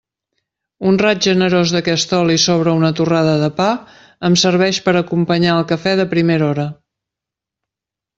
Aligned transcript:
Un 0.91 0.95
raig 1.01 1.19
generós 1.25 1.73
d'aquest 1.75 2.15
oli 2.19 2.37
sobre 2.43 2.73
una 2.79 2.89
torrada 2.99 3.35
de 3.41 3.49
pa 3.59 3.67
em 4.31 4.37
serveix 4.45 4.79
per 4.87 4.95
a 4.95 5.03
acompanyar 5.05 5.53
el 5.61 5.69
café 5.73 5.93
de 6.01 6.07
primera 6.15 6.45
hora. 6.55 6.67